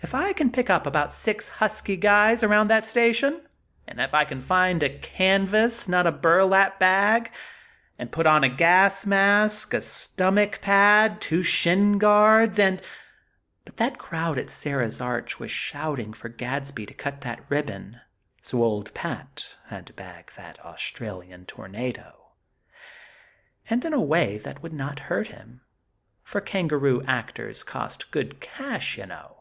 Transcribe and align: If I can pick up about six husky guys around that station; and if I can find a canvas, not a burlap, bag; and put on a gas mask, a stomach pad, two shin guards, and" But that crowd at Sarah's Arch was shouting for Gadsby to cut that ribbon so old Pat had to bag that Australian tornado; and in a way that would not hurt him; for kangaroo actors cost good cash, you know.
If 0.00 0.14
I 0.14 0.32
can 0.32 0.50
pick 0.50 0.70
up 0.70 0.86
about 0.86 1.12
six 1.12 1.48
husky 1.48 1.96
guys 1.96 2.42
around 2.42 2.68
that 2.68 2.84
station; 2.86 3.46
and 3.86 4.00
if 4.00 4.14
I 4.14 4.24
can 4.24 4.40
find 4.40 4.82
a 4.82 4.96
canvas, 5.00 5.86
not 5.86 6.06
a 6.06 6.12
burlap, 6.12 6.78
bag; 6.78 7.30
and 7.98 8.10
put 8.10 8.24
on 8.26 8.42
a 8.42 8.48
gas 8.48 9.04
mask, 9.04 9.74
a 9.74 9.82
stomach 9.82 10.60
pad, 10.62 11.20
two 11.20 11.42
shin 11.42 11.98
guards, 11.98 12.58
and" 12.58 12.80
But 13.66 13.76
that 13.78 13.98
crowd 13.98 14.38
at 14.38 14.48
Sarah's 14.48 14.98
Arch 14.98 15.38
was 15.38 15.50
shouting 15.50 16.14
for 16.14 16.30
Gadsby 16.30 16.86
to 16.86 16.94
cut 16.94 17.20
that 17.22 17.44
ribbon 17.50 18.00
so 18.40 18.62
old 18.62 18.94
Pat 18.94 19.56
had 19.66 19.86
to 19.88 19.92
bag 19.92 20.30
that 20.36 20.64
Australian 20.64 21.44
tornado; 21.44 22.30
and 23.68 23.84
in 23.84 23.92
a 23.92 24.00
way 24.00 24.38
that 24.38 24.62
would 24.62 24.72
not 24.72 25.00
hurt 25.00 25.26
him; 25.28 25.60
for 26.22 26.40
kangaroo 26.40 27.02
actors 27.06 27.62
cost 27.62 28.10
good 28.10 28.40
cash, 28.40 28.96
you 28.96 29.04
know. 29.04 29.34